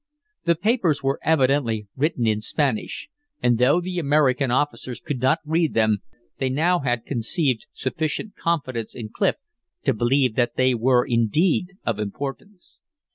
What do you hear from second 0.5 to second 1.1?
papers